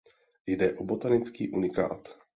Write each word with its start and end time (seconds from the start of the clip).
Jde 0.47 0.73
o 0.73 0.83
botanický 0.83 1.49
unikát. 1.49 2.17